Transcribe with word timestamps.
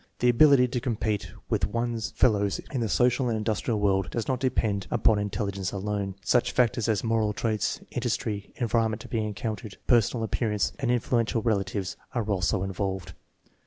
The 0.17 0.29
ability 0.29 0.67
to 0.69 0.79
compete 0.79 1.31
with 1.47 1.67
one's 1.67 2.09
fellows 2.09 2.57
in 2.71 2.81
the 2.81 2.89
social 2.89 3.29
and 3.29 3.37
industrial 3.37 3.79
world 3.79 4.09
does 4.09 4.27
not 4.27 4.39
depend 4.39 4.87
upon 4.89 5.19
in 5.19 5.27
88 5.27 5.37
THE 5.37 5.37
MEASUEEMENT 5.37 5.37
OF 5.37 5.53
INTELLIGENCE 5.53 5.67
telligence 5.69 5.73
alone. 5.73 6.15
Such 6.25 6.51
factors 6.53 6.89
as 6.89 7.03
moral 7.03 7.33
traits, 7.33 7.81
industry, 7.91 8.51
environment 8.55 9.01
to 9.03 9.07
be 9.07 9.23
encountered, 9.23 9.77
personal 9.85 10.23
appearance, 10.23 10.73
and 10.79 10.89
influential 10.89 11.43
relatives 11.43 11.97
are 12.15 12.23
also 12.27 12.63
involved. 12.63 13.13